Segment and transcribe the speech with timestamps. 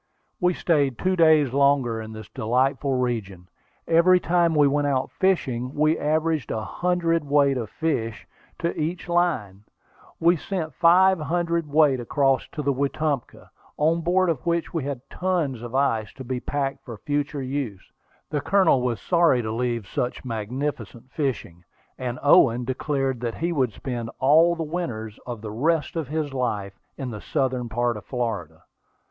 [0.39, 3.49] We stayed two days longer in this delightful region.
[3.87, 8.25] Every time we went out fishing we averaged a hundred weight of fish
[8.57, 9.63] to each line.
[10.19, 15.07] We sent five hundred weight across to the Wetumpka, on board of which we had
[15.07, 17.91] tons of ice, to be packed for future use.
[18.31, 21.63] The Colonel was sorry to leave such magnificent fishing,
[21.99, 26.33] and Owen declared that he would spend all the winters of the rest of his
[26.33, 28.63] life in the southern part of Florida.